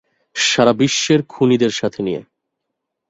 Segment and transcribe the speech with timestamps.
[0.35, 2.21] সারাবিশ্বের খুনিদের সাথে নিয়ে।